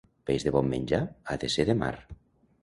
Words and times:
Peix 0.29 0.45
de 0.45 0.53
bon 0.55 0.71
menjar 0.71 1.01
ha 1.29 1.37
de 1.45 1.51
ser 1.57 1.67
de 1.71 1.77
mar. 1.83 1.93